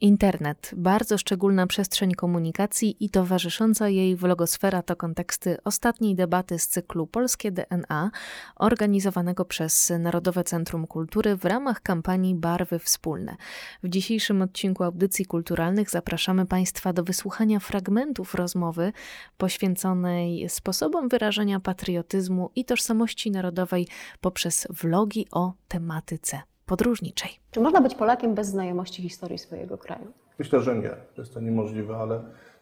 Internet, 0.00 0.70
bardzo 0.76 1.18
szczególna 1.18 1.66
przestrzeń 1.66 2.14
komunikacji 2.14 3.04
i 3.04 3.10
towarzysząca 3.10 3.88
jej 3.88 4.16
vlogosfera 4.16 4.82
to 4.82 4.96
konteksty 4.96 5.56
ostatniej 5.64 6.14
debaty 6.14 6.58
z 6.58 6.68
cyklu 6.68 7.06
Polskie 7.06 7.52
DNA, 7.52 8.10
organizowanego 8.56 9.44
przez 9.44 9.92
Narodowe 9.98 10.44
Centrum 10.44 10.86
Kultury 10.86 11.36
w 11.36 11.44
ramach 11.44 11.82
kampanii 11.82 12.34
Barwy 12.34 12.78
Wspólne. 12.78 13.36
W 13.82 13.88
dzisiejszym 13.88 14.42
odcinku 14.42 14.84
audycji 14.84 15.26
kulturalnych 15.26 15.90
zapraszamy 15.90 16.46
Państwa 16.46 16.92
do 16.92 17.04
wysłuchania 17.04 17.60
fragmentów 17.60 18.34
rozmowy 18.34 18.92
poświęconej 19.36 20.48
sposobom 20.48 21.08
wyrażania 21.08 21.60
patriotyzmu 21.60 22.50
i 22.54 22.64
tożsamości 22.64 23.30
narodowej 23.30 23.88
poprzez 24.20 24.66
vlogi 24.70 25.26
o 25.30 25.52
tematyce 25.68 26.42
podróżniczej. 26.66 27.30
Czy 27.50 27.60
można 27.60 27.80
być 27.80 27.94
Polakiem 27.94 28.34
bez 28.34 28.46
znajomości 28.46 29.02
historii 29.02 29.38
swojego 29.38 29.78
kraju? 29.78 30.12
Myślę, 30.38 30.60
że 30.60 30.76
nie. 30.76 30.90
Jest 31.18 31.34
to 31.34 31.40
niemożliwe, 31.40 31.96
ale 31.96 32.20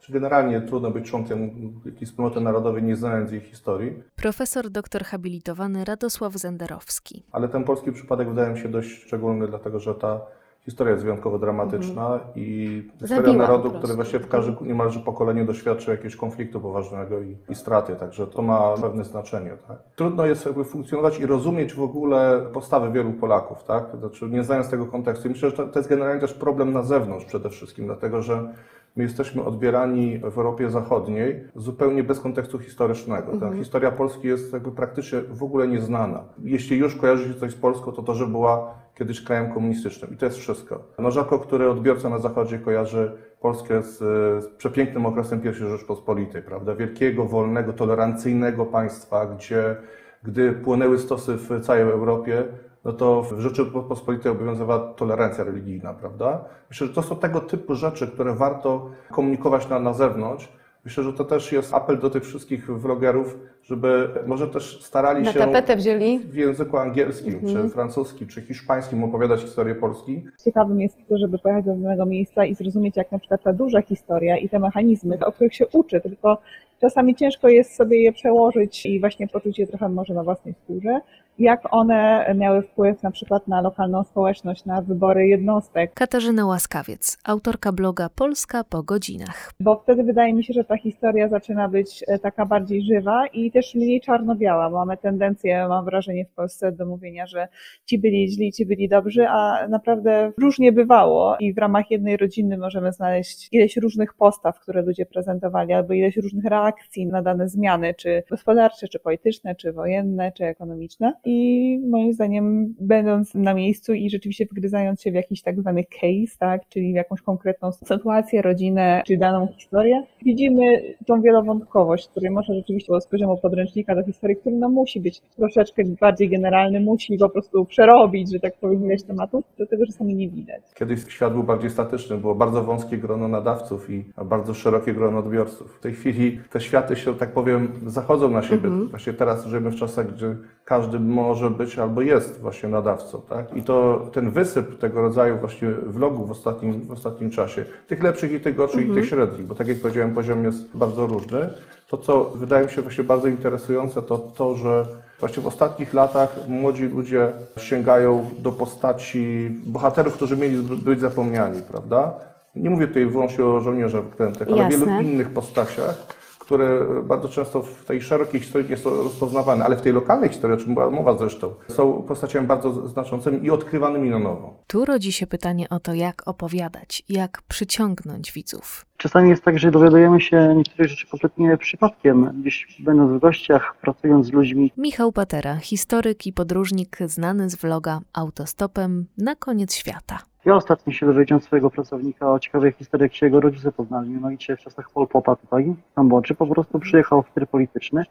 generalnie 0.09 0.61
trudno 0.61 0.91
być 0.91 1.11
członkiem 1.11 1.51
jakiejś 1.85 2.11
wspólnoty 2.11 2.41
narodowej, 2.41 2.83
nie 2.83 2.97
znając 2.97 3.33
jej 3.33 3.41
historii. 3.41 4.03
Profesor 4.17 4.71
doktor 4.71 5.05
habilitowany 5.05 5.85
Radosław 5.85 6.33
Zenderowski. 6.33 7.25
Ale 7.33 7.49
ten 7.49 7.65
polski 7.65 7.93
przypadek 7.93 8.29
wydaje 8.29 8.55
mi 8.55 8.61
się 8.61 8.69
dość 8.69 9.03
szczególny, 9.03 9.49
dlatego 9.49 9.81
że 9.81 9.95
ta 9.95 10.21
historia 10.65 10.93
jest 10.93 11.05
wyjątkowo 11.05 11.39
dramatyczna 11.39 12.07
mm. 12.07 12.21
i 12.35 12.83
historia 13.01 13.17
Zabiła 13.17 13.37
narodu, 13.37 13.71
który 13.71 13.95
właśnie 13.95 14.19
w 14.19 14.29
każdym 14.29 14.57
niemalże 14.61 15.01
pokoleniu 15.01 15.47
doświadczył 15.47 15.91
jakiegoś 15.91 16.17
konfliktu 16.17 16.61
poważnego 16.61 17.21
i, 17.21 17.37
i 17.49 17.55
straty, 17.55 17.97
także 17.97 18.27
to 18.27 18.43
ma 18.43 18.75
pewne 18.83 19.05
znaczenie. 19.05 19.57
Tak? 19.69 19.79
Trudno 19.97 20.27
jest 20.27 20.47
jakby 20.47 20.65
funkcjonować 20.65 21.19
i 21.19 21.27
rozumieć 21.27 21.75
w 21.75 21.83
ogóle 21.83 22.47
postawy 22.53 22.93
wielu 22.93 23.13
Polaków, 23.13 23.65
tak? 23.65 23.85
znaczy 23.99 24.29
nie 24.29 24.45
znając 24.45 24.71
tego 24.71 24.87
kontekstu. 24.87 25.29
I 25.29 25.31
myślę, 25.31 25.51
że 25.51 25.57
to, 25.57 25.67
to 25.67 25.79
jest 25.79 25.89
generalnie 25.89 26.21
też 26.21 26.35
problem 26.35 26.73
na 26.73 26.83
zewnątrz 26.83 27.25
przede 27.25 27.51
wszystkim, 27.51 27.87
dlatego 27.87 28.23
że 28.23 28.53
My 28.97 29.03
jesteśmy 29.03 29.45
odbierani 29.45 30.19
w 30.19 30.39
Europie 30.39 30.71
Zachodniej 30.71 31.45
zupełnie 31.57 32.05
bez 32.05 32.21
kontekstu 32.21 32.59
historycznego. 32.59 33.37
Ta 33.37 33.53
historia 33.53 33.91
Polski 33.91 34.29
jest 34.29 34.53
jakby 34.53 34.73
praktycznie 34.73 35.21
w 35.21 35.43
ogóle 35.43 35.69
nieznana. 35.69 36.25
Jeśli 36.39 36.77
już 36.77 36.97
kojarzy 36.97 37.29
się 37.29 37.41
coś 37.41 37.53
z 37.53 37.57
Polską, 37.57 37.93
to 37.93 38.03
to, 38.03 38.15
że 38.15 38.27
była 38.27 38.75
kiedyś 38.95 39.25
krajem 39.25 39.53
komunistycznym. 39.53 40.15
I 40.15 40.17
to 40.17 40.27
jest 40.27 40.39
wszystko. 40.39 40.83
No 40.99 41.11
rzadko 41.11 41.39
który 41.39 41.71
odbiorca 41.71 42.09
na 42.09 42.19
Zachodzie 42.19 42.59
kojarzy 42.59 43.13
Polskę 43.41 43.83
z, 43.83 43.99
z 44.45 44.47
przepięknym 44.47 45.07
okresem 45.07 45.41
I 45.45 45.55
Rzeczpospolitej, 45.55 46.43
prawda? 46.43 46.75
Wielkiego, 46.75 47.25
wolnego, 47.25 47.73
tolerancyjnego 47.73 48.67
państwa, 48.67 49.27
gdzie 49.27 49.77
gdy 50.23 50.53
płynęły 50.53 50.99
stosy 50.99 51.37
w 51.37 51.61
całej 51.61 51.83
Europie, 51.83 52.45
no 52.85 52.93
to 52.93 53.23
w 53.23 53.41
Rzeczypospolitej 53.41 54.33
obowiązywała 54.33 54.93
tolerancja 54.93 55.45
religijna, 55.45 55.95
prawda? 55.95 56.45
Myślę, 56.71 56.87
że 56.87 56.93
to 56.93 57.03
są 57.03 57.17
tego 57.17 57.41
typu 57.41 57.75
rzeczy, 57.75 58.07
które 58.07 58.35
warto 58.35 58.91
komunikować 59.11 59.69
na, 59.69 59.81
na 59.81 59.93
zewnątrz. 59.93 60.49
Myślę, 60.85 61.05
że 61.05 61.13
to 61.13 61.25
też 61.25 61.53
jest 61.53 61.75
apel 61.75 61.99
do 61.99 62.11
tych 62.11 62.25
wszystkich 62.25 62.67
vlogerów, 62.79 63.39
żeby 63.63 64.09
może 64.27 64.49
też 64.49 64.83
starali 64.83 65.25
Na 65.25 65.33
się 65.33 65.39
tapetę 65.39 65.77
wzięli 65.77 66.19
w 66.19 66.35
języku 66.35 66.77
angielskim, 66.79 67.35
Mhm. 67.35 67.53
czy 67.53 67.75
francuskim, 67.75 68.29
czy 68.29 68.43
hiszpańskim 68.43 69.05
opowiadać 69.05 69.41
historię 69.41 69.75
Polski. 69.75 70.25
Ciekawym 70.45 70.81
jest 70.81 70.97
to, 71.09 71.19
żeby 71.19 71.39
pojechać 71.39 71.65
do 71.65 71.75
danego 71.75 72.07
miejsca 72.07 72.45
i 72.45 72.55
zrozumieć, 72.55 72.97
jak 72.97 73.13
na 73.13 73.19
przykład 73.19 73.43
ta 73.43 73.53
duża 73.53 73.83
historia 73.83 74.37
i 74.37 74.49
te 74.49 74.59
mechanizmy, 74.59 75.19
o 75.27 75.33
których 75.33 75.55
się 75.55 75.67
uczy, 75.67 76.01
tylko 76.01 76.39
czasami 76.81 77.15
ciężko 77.15 77.49
jest 77.49 77.77
sobie 77.77 78.03
je 78.03 78.13
przełożyć 78.13 78.87
i 78.87 79.01
właśnie 79.01 79.29
poczuć 79.29 79.59
je 79.59 79.67
trochę 79.67 79.89
może 79.89 80.15
na 80.15 80.25
własnej 80.25 80.55
skórze, 80.55 81.01
jak 81.39 81.61
one 81.71 82.35
miały 82.35 82.63
wpływ 82.63 83.03
na 83.03 83.11
przykład 83.11 83.49
na 83.49 83.61
lokalną 83.61 84.05
społeczność, 84.05 84.65
na 84.65 84.83
wybory 84.83 85.27
jednostek, 85.27 85.95
Katarzyna 85.95 86.47
Łaskawiec, 86.47 87.19
autorka 87.25 87.73
bloga 87.73 88.09
Polska 88.09 88.65
po 88.65 88.83
godzinach. 88.83 89.53
bo 89.61 89.77
wtedy 89.77 90.03
wydaje 90.03 90.35
mi 90.35 90.45
się, 90.45 90.53
że 90.53 90.65
ta 90.65 90.77
historia 90.77 91.29
zaczyna 91.29 91.69
być 91.69 92.05
e, 92.09 92.19
taka 92.19 92.47
bardziej 92.47 92.83
żywa 92.83 93.27
i 93.27 93.51
też 93.51 93.75
mniej 93.75 94.01
czarno-biała. 94.01 94.71
Mamy 94.71 94.97
tendencję, 94.97 95.69
mam 95.69 95.85
wrażenie 95.85 96.25
w 96.25 96.35
Polsce 96.35 96.73
do 96.73 96.87
mówienia, 96.87 97.27
że 97.27 97.49
ci 97.87 97.99
byli 97.99 98.29
źli, 98.29 98.53
ci 98.53 98.67
byli 98.67 98.89
dobrzy, 98.89 99.29
a 99.29 99.69
naprawdę 99.69 100.33
różnie 100.39 100.73
bywało 100.73 101.37
i 101.41 101.53
w 101.55 101.59
ramach 101.59 101.91
jednej 101.91 102.17
rodziny 102.17 102.59
możemy 102.59 102.93
znaleźć 102.93 103.49
ileś 103.53 103.77
różnych 103.77 104.15
postaw, 104.15 104.61
które 104.61 104.83
ludzie 104.83 105.07
prezentowali, 105.07 105.73
albo 105.73 105.93
ileś 105.93 106.17
różnych 106.17 106.45
reakcji 106.45 107.07
na 107.07 107.23
dane 107.23 107.49
zmiany, 107.49 107.95
czy 107.95 108.23
gospodarcze, 108.31 108.89
czy 108.89 108.99
polityczne, 108.99 109.55
czy 109.55 109.73
wojenne, 109.73 110.33
czy 110.33 110.45
ekonomiczne. 110.45 111.13
I 111.25 111.79
moim 111.91 112.13
zdaniem, 112.13 112.75
będąc 112.81 113.35
na 113.35 113.55
miejscu 113.55 113.93
i 113.93 114.11
rzeczywiście 114.11 114.47
wgryzając 114.47 115.03
się 115.03 115.11
w 115.11 115.15
jakiś 115.15 115.43
tak 115.43 115.61
zwany 115.61 115.85
case, 115.85 116.39
tak, 116.39 116.69
czyli 116.69 116.93
w 116.93 116.97
jakąś 116.97 117.23
konkretną 117.23 117.73
sytuację, 117.73 118.43
rodzinę, 118.43 119.03
czy 119.07 119.17
daną 119.17 119.47
historię, 119.47 120.03
widzimy 120.25 120.83
tą 121.07 121.23
wielowątkowość, 121.23 122.09
której 122.09 122.31
może 122.31 122.55
rzeczywiście 122.55 123.01
z 123.01 123.07
poziomu 123.07 123.37
podręcznika 123.37 123.95
do 123.95 124.05
historii, 124.05 124.37
który 124.37 124.57
no 124.57 124.69
musi 124.69 125.01
być 125.01 125.21
troszeczkę 125.37 125.83
bardziej 126.01 126.29
generalny, 126.29 126.81
musi 126.81 127.19
po 127.19 127.29
prostu 127.29 127.65
przerobić, 127.65 128.33
że 128.33 128.41
tak 128.41 128.57
powiem, 128.57 128.85
ileś 128.85 129.03
tematów, 129.03 129.45
do 129.59 129.67
tego 129.67 129.87
czasami 129.87 130.15
nie 130.15 130.29
widać. 130.29 130.63
Kiedyś 130.75 131.01
świat 131.09 131.33
był 131.33 131.43
bardziej 131.43 131.71
statyczny, 131.71 132.17
było 132.17 132.35
bardzo 132.35 132.65
wąskie 132.65 132.99
grono 132.99 133.29
nadawców 133.29 133.91
i 133.91 134.05
bardzo 134.25 134.55
szerokie 134.55 134.95
grono 134.95 135.19
odbiorców. 135.19 135.77
W 135.77 135.81
tej 135.81 135.93
chwili 135.93 136.41
te 136.51 136.61
światy 136.61 136.97
się, 136.97 137.15
tak 137.15 137.33
powiem, 137.33 137.73
zachodzą 137.87 138.31
na 138.31 138.43
siebie. 138.43 138.69
Właśnie 138.91 139.13
teraz 139.13 139.47
żyjemy 139.47 139.71
w 139.71 139.77
czasach, 139.77 140.15
gdzie 140.15 140.37
każdy 140.65 141.01
może 141.15 141.51
być 141.51 141.79
albo 141.79 142.01
jest 142.03 142.41
właśnie 142.41 142.69
nadawcą. 142.69 143.21
Tak? 143.29 143.57
I 143.57 143.63
to 143.63 144.07
ten 144.13 144.31
wysyp 144.31 144.79
tego 144.79 145.03
rodzaju 145.03 145.39
właśnie 145.39 145.69
vlogów 145.71 146.29
w 146.29 146.31
ostatnim, 146.31 146.81
w 146.81 146.93
ostatnim 146.93 147.31
czasie, 147.31 147.65
tych 147.89 148.03
lepszych 148.03 148.33
i 148.33 148.41
tych 148.41 148.57
gorszych 148.57 148.89
i 148.89 148.95
tych 148.95 149.09
średnich, 149.09 149.47
bo 149.47 149.55
tak 149.55 149.69
jak 149.69 149.81
powiedziałem, 149.81 150.15
poziom 150.15 150.45
jest 150.45 150.77
bardzo 150.77 151.07
różny. 151.07 151.51
To, 151.89 151.99
co 151.99 152.25
wydaje 152.25 152.67
mi 152.67 152.73
się 152.73 152.83
właśnie 152.83 153.05
bardzo 153.05 153.29
interesujące, 153.29 154.03
to 154.03 154.19
to, 154.19 154.55
że 154.55 154.87
właśnie 155.21 155.43
w 155.43 155.47
ostatnich 155.47 155.95
latach 155.95 156.37
młodzi 156.49 156.85
ludzie 156.85 157.33
sięgają 157.57 158.31
do 158.39 158.53
postaci 158.53 159.51
bohaterów, 159.67 160.15
którzy 160.15 160.37
mieli 160.37 160.57
być 160.59 161.01
zapomniani, 161.01 161.63
prawda? 161.71 162.15
Nie 162.57 162.71
mówię 162.71 162.89
tutaj 162.89 163.07
wyłącznie 163.07 163.45
o 163.45 163.61
żołnierzach 163.61 164.05
wyklętych, 164.05 164.49
ale 164.49 164.57
Jasne. 164.57 164.87
wielu 164.87 165.01
innych 165.01 165.31
postaciach, 165.31 166.07
które 166.45 166.87
bardzo 167.05 167.29
często 167.29 167.63
w 167.63 167.85
tej 167.85 168.03
szerokiej 168.03 168.41
historii 168.41 168.71
nie 168.71 168.77
są 168.77 168.91
rozpoznawane, 168.91 169.65
ale 169.65 169.77
w 169.77 169.83
tej 169.83 169.93
lokalnej 169.93 170.29
historii, 170.29 170.57
o 170.57 170.61
czym 170.61 170.75
była 170.75 170.91
mowa 170.91 171.19
zresztą, 171.19 171.55
są 171.69 172.03
postaciami 172.03 172.47
bardzo 172.47 172.89
znaczącymi 172.89 173.45
i 173.45 173.51
odkrywanymi 173.51 174.11
na 174.11 174.19
nowo. 174.19 174.55
Tu 174.67 174.85
rodzi 174.85 175.13
się 175.13 175.27
pytanie 175.27 175.69
o 175.69 175.81
to, 175.81 175.95
jak 175.95 176.29
opowiadać, 176.29 177.03
jak 177.09 177.43
przyciągnąć 177.49 178.33
widzów. 178.33 178.87
Czasami 178.97 179.31
jest 179.31 179.43
tak, 179.43 179.59
że 179.59 179.71
dowiadujemy 179.71 180.21
się 180.21 180.55
niektórych 180.57 180.91
rzeczy 180.91 181.07
kompletnie 181.07 181.57
przypadkiem, 181.57 182.41
gdzieś 182.41 182.77
będąc 182.81 183.13
w 183.13 183.19
gościach, 183.19 183.77
pracując 183.81 184.27
z 184.27 184.33
ludźmi. 184.33 184.73
Michał 184.77 185.13
Patera, 185.13 185.57
historyk 185.57 186.27
i 186.27 186.33
podróżnik 186.33 186.99
znany 187.07 187.51
z 187.51 187.57
vloga 187.57 188.01
Autostopem 188.13 189.07
na 189.19 189.37
koniec 189.37 189.75
świata. 189.75 190.19
Ja 190.45 190.57
ostatnio 190.57 190.93
się 190.93 191.07
dowiedziałem 191.07 191.43
swojego 191.43 191.71
pracownika 191.71 192.33
o 192.33 192.39
ciekawej 192.39 192.73
historii, 192.73 193.03
jak 193.03 193.15
się 193.15 193.27
jego 193.27 193.41
rodzice 193.41 193.73
poznali, 193.73 194.11
mianowicie 194.11 194.57
w 194.57 194.61
czasach 194.61 194.91
Pol 194.91 195.07
Pota 195.07 195.37
tutaj 195.37 195.75
Kambodży. 195.95 196.35
Po 196.35 196.47
prostu 196.47 196.79
przyjechał 196.79 197.23
w 197.23 197.29
styr 197.29 197.49
polityczny, 197.49 198.05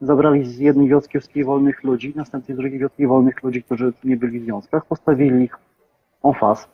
zabrali 0.00 0.44
z 0.44 0.58
jednej 0.58 0.88
wioski 0.88 1.44
wolnych 1.44 1.84
ludzi, 1.84 2.12
następnie 2.16 2.54
z 2.54 2.58
drugiej 2.58 2.78
wioski 2.78 3.06
wolnych 3.06 3.42
ludzi, 3.42 3.62
którzy 3.62 3.92
nie 4.04 4.16
byli 4.16 4.40
w 4.40 4.44
związkach, 4.44 4.86
postawili 4.86 5.44
ich 5.44 5.56
en 6.24 6.34
face 6.34 6.66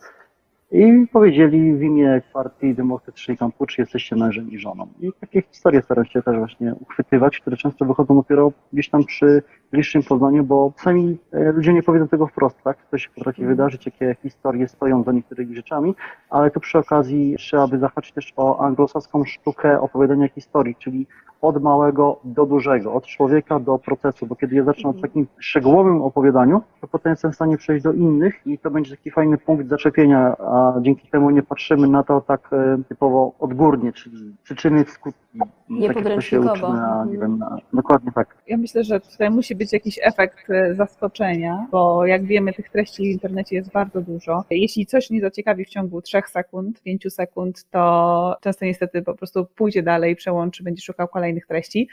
i 0.72 1.06
powiedzieli 1.12 1.74
w 1.74 1.82
imię 1.82 2.22
partii 2.32 2.74
demokratycznej 2.74 3.36
Kampuczy 3.36 3.82
jesteście 3.82 4.16
mężem 4.16 4.50
i 4.50 4.58
żoną. 4.58 4.88
I 5.00 5.12
takie 5.20 5.42
historie 5.42 5.82
staram 5.82 6.04
się 6.04 6.22
też 6.22 6.36
właśnie 6.36 6.74
uchwytywać, 6.80 7.41
które 7.41 7.56
często 7.56 7.84
wychodzą 7.84 8.14
dopiero 8.14 8.53
gdzieś 8.72 8.88
tam 8.88 9.04
przy 9.04 9.42
bliższym 9.74 10.02
poznaniu, 10.02 10.44
bo 10.44 10.72
sami 10.76 11.18
e, 11.32 11.52
ludzie 11.52 11.72
nie 11.72 11.82
powiedzą 11.82 12.09
tego 12.09 12.26
wprost, 12.26 12.62
tak? 12.65 12.76
Co 12.91 12.98
się 12.98 13.09
potrafi 13.15 13.44
wydarzyć, 13.47 13.86
jakie 13.86 14.16
historie 14.22 14.68
stoją 14.68 15.03
za 15.03 15.12
niektórymi 15.12 15.56
rzeczami, 15.56 15.94
ale 16.30 16.50
tu 16.50 16.60
przy 16.60 16.78
okazji 16.78 17.36
trzeba 17.38 17.66
by 17.68 17.78
zahaczyć 17.78 18.12
też 18.12 18.32
o 18.36 18.60
anglosaską 18.60 19.24
sztukę 19.24 19.80
opowiadania 19.80 20.28
historii, 20.28 20.76
czyli 20.78 21.06
od 21.41 21.62
małego 21.62 22.21
do 22.24 22.47
dużego, 22.47 22.92
od 22.92 23.06
człowieka 23.06 23.60
do 23.60 23.78
procesu, 23.78 24.26
bo 24.26 24.36
kiedy 24.36 24.56
ja 24.56 24.65
zacznę 24.65 24.91
od 24.91 25.00
takim 25.03 25.26
szczegółowym 25.38 26.03
opowiadaniu, 26.03 26.62
to 26.80 26.88
potem 26.88 27.10
jestem 27.10 27.32
w 27.32 27.34
stanie 27.34 27.56
przejść 27.56 27.84
do 27.84 27.92
innych 27.92 28.47
i 28.47 28.59
to 28.59 28.70
będzie 28.70 28.97
taki 28.97 29.10
fajny 29.10 29.38
punkt 29.38 29.68
zaczepienia, 29.68 30.36
a 30.38 30.74
dzięki 30.80 31.09
temu 31.09 31.30
nie 31.30 31.42
patrzymy 31.42 31.88
na 31.88 32.03
to 32.03 32.20
tak 32.20 32.48
e, 32.53 32.78
typowo 32.88 33.32
odgórnie, 33.38 33.92
czyli 33.92 34.34
przyczyny, 34.42 34.84
skutki, 34.88 35.20
Nie 35.68 35.88
tak 35.88 35.97
jak 35.97 36.04
to 36.04 36.20
się 36.20 36.36
podręcznikowo. 36.36 36.72
uczy 36.72 36.80
na, 36.80 37.06
nie 37.10 37.18
wiem, 37.18 37.38
na, 37.38 37.56
dokładnie 37.72 38.12
tak. 38.12 38.36
Ja 38.47 38.56
myślę, 38.56 38.84
że 38.84 39.00
tutaj 39.00 39.30
musi 39.30 39.54
być 39.56 39.64
jakiś 39.72 39.99
efekt 40.03 40.51
e, 40.51 40.75
zaskoczenia, 40.75 41.66
bo 41.71 42.07
jak 42.07 42.25
wiemy, 42.25 42.53
tych 42.53 42.71
treści 42.71 43.03
w 43.03 43.13
internecie 43.13 43.57
jest 43.57 43.71
bardzo 43.71 44.01
dużo. 44.01 44.45
Jeśli 44.51 44.87
coś 44.87 45.11
nie 45.11 45.21
zaciekawi 45.21 45.65
w 45.65 45.69
ciągu 45.69 46.03
3 46.03 46.22
sekund, 46.28 46.83
5 46.83 47.13
sekund, 47.13 47.65
to 47.71 48.37
często 48.41 48.65
niestety 48.65 49.03
po 49.03 49.15
prostu 49.15 49.47
pójdzie 49.57 49.83
dalej, 49.83 50.16
przełączy, 50.16 50.63
będzie 50.63 50.83
szukał 50.83 51.09
kolejnych 51.09 51.47
treści. 51.47 51.89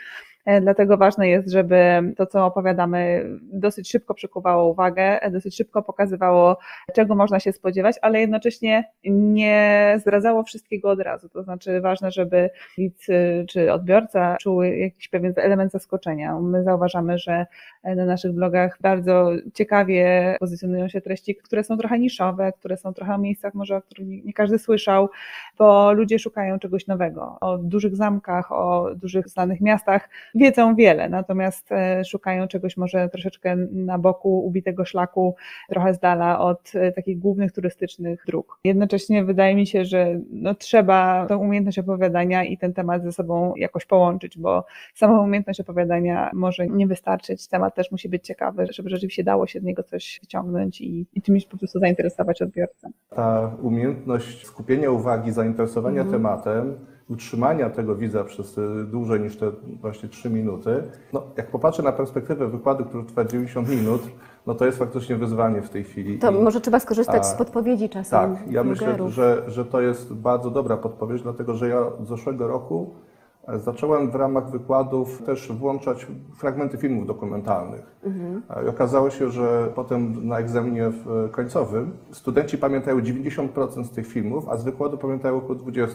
E, 0.46 0.62
dlatego 0.62 0.98
ważne 0.98 1.28
jest, 1.28 1.50
żeby 1.52 2.14
to, 2.18 2.26
co 2.26 2.46
opowiadamy, 2.46 3.26
dosyć 3.42 3.92
szybko 3.92 4.14
przykuwało 4.14 4.72
uwagę, 4.72 5.22
e, 5.22 5.32
dosyć 5.32 5.58
szybko 5.58 5.84
pokazywało, 5.84 6.58
czego 6.94 7.16
można 7.16 7.40
się 7.40 7.54
spodziewać, 7.54 7.96
ale 8.02 8.20
jednocześnie 8.20 8.92
nie 9.04 9.96
zdradzało 10.02 10.44
wszystkiego 10.44 10.90
od 10.90 11.00
razu. 11.00 11.30
To 11.30 11.44
znaczy 11.44 11.82
ważne, 11.82 12.12
żeby 12.12 12.50
widz 12.78 13.08
czy 13.50 13.74
odbiorca 13.74 14.38
czuł 14.40 14.64
jakiś 14.64 15.08
pewien 15.08 15.34
element 15.38 15.72
zaskoczenia. 15.72 16.40
My 16.40 16.64
zauważamy, 16.64 17.18
że 17.18 17.46
na 17.84 18.06
naszych 18.06 18.32
blogach 18.32 18.78
bardzo 18.82 19.32
ciekawie 19.54 20.36
pozycjonują 20.40 20.90
się 20.90 21.02
treści, 21.02 21.36
które 21.36 21.64
są 21.64 21.78
trochę 21.78 22.00
niszowe, 22.00 22.52
które 22.60 22.78
są 22.78 22.94
trochę 22.94 23.16
o 23.16 23.18
miejscach 23.18 23.54
może, 23.54 23.76
o 23.76 23.82
których 23.82 24.08
nie 24.08 24.34
każdy 24.34 24.60
słyszał, 24.60 25.10
bo 25.58 25.94
ludzie 25.94 26.20
szukają 26.20 26.60
czegoś 26.60 26.88
nowego. 26.88 27.38
O 27.42 27.58
dużych 27.58 27.96
zamkach, 27.96 28.52
o 28.52 28.90
dużych 28.96 29.28
znanych 29.30 29.62
miastach 29.62 30.10
wiedzą 30.36 30.76
wiele, 30.76 31.10
natomiast 31.10 31.72
e, 31.72 32.06
szukają 32.06 32.48
czegoś 32.48 32.78
może 32.78 33.10
troszeczkę 33.10 33.56
na 33.72 33.98
boku 34.00 34.46
ubitego 34.46 34.86
szlaku, 34.86 35.36
trochę 35.70 35.94
z 35.94 36.00
dala 36.00 36.40
od 36.40 36.72
e, 36.76 36.92
takich 36.92 37.20
głównych 37.20 37.52
turystycznych 37.52 38.24
dróg. 38.28 38.60
Jednocześnie 38.64 39.24
wydaje 39.24 39.56
mi 39.56 39.68
się, 39.68 39.86
że 39.86 40.20
no, 40.32 40.56
trzeba 40.56 41.26
tą 41.26 41.38
umiejętność 41.38 41.80
opowiadania 41.80 42.44
i 42.44 42.58
ten 42.58 42.74
temat 42.74 43.04
ze 43.04 43.12
sobą 43.12 43.54
jakoś 43.56 43.86
połączyć, 43.86 44.38
bo 44.38 44.66
sama 44.96 45.22
umiejętność 45.22 45.60
opowiadania 45.60 46.32
może 46.34 46.68
nie 46.68 46.88
wystarczyć. 46.88 47.48
Temat 47.48 47.76
też 47.76 47.92
musi 47.92 48.10
być 48.10 48.26
ciekawy, 48.26 48.68
żeby 48.72 48.90
rzeczywiście 48.90 49.24
dało 49.24 49.48
się 49.48 49.60
z 49.60 49.64
niego 49.64 49.84
coś 49.84 50.20
wyciągnąć 50.22 50.82
i, 50.82 51.06
i 51.14 51.22
czymś 51.22 51.46
po 51.46 51.58
prostu 51.58 51.80
zainteresować 51.80 52.42
odbiorcę. 52.42 52.90
Ta 53.10 53.56
umiejętność 53.62 54.46
skupienia 54.46 54.92
uwagi, 54.92 55.32
zainteresowania 55.32 56.02
mhm. 56.02 56.12
tematem, 56.12 56.76
utrzymania 57.12 57.70
tego 57.70 57.96
widza 57.96 58.24
przez 58.24 58.58
y, 58.58 58.84
dłużej 58.92 59.20
niż 59.20 59.38
te 59.38 59.52
właśnie 59.82 60.10
3 60.10 60.30
minuty. 60.30 60.84
No, 61.14 61.24
jak 61.38 61.52
popatrzę 61.52 61.84
na 61.84 61.92
perspektywę 61.92 62.48
wykładu, 62.48 62.86
który 62.86 63.04
trwa 63.04 63.26
90 63.26 63.70
minut, 63.70 64.02
no 64.48 64.56
to 64.56 64.66
jest 64.66 64.78
faktycznie 64.78 65.16
wyzwanie 65.16 65.62
w 65.62 65.70
tej 65.70 65.84
chwili. 65.84 66.20
To 66.20 66.32
I, 66.32 66.36
może 66.36 66.62
trzeba 66.62 66.80
skorzystać 66.80 67.22
a, 67.22 67.24
z 67.24 67.34
podpowiedzi 67.34 67.90
czasem. 67.90 68.36
Tak, 68.36 68.52
ja 68.52 68.64
myślę, 68.64 69.10
że, 69.10 69.44
że 69.48 69.66
to 69.66 69.82
jest 69.82 70.14
bardzo 70.14 70.50
dobra 70.52 70.78
podpowiedź, 70.78 71.22
dlatego 71.22 71.54
że 71.54 71.70
ja 71.70 71.84
z 72.04 72.08
zeszłego 72.08 72.48
roku 72.48 72.94
Zacząłem 73.48 74.12
w 74.12 74.16
ramach 74.16 74.52
wykładów 74.52 75.22
też 75.22 75.52
włączać 75.52 76.08
fragmenty 76.36 76.78
filmów 76.78 77.08
dokumentalnych. 77.08 77.96
Mhm. 78.04 78.42
I 78.66 78.68
okazało 78.68 79.10
się, 79.10 79.30
że 79.30 79.72
potem 79.76 80.28
na 80.28 80.40
egzaminie 80.40 80.92
końcowym 81.32 81.92
studenci 82.12 82.58
pamiętają 82.58 83.00
90% 83.00 83.84
z 83.84 83.92
tych 83.92 84.08
filmów, 84.08 84.50
a 84.50 84.58
z 84.58 84.64
wykładu 84.64 84.98
pamiętają 84.98 85.38
około 85.38 85.60
20%. 85.60 85.88